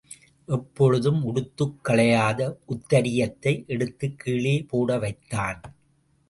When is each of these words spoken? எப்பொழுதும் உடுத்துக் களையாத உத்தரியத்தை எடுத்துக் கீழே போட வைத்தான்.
எப்பொழுதும் 0.45 1.23
உடுத்துக் 1.23 1.79
களையாத 1.83 2.55
உத்தரியத்தை 2.67 3.65
எடுத்துக் 3.67 4.19
கீழே 4.19 4.65
போட 4.69 4.99
வைத்தான். 4.99 5.61